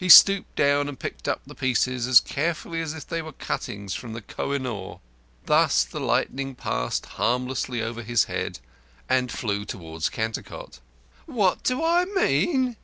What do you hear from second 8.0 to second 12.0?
his head and flew towards Cantercot. "What do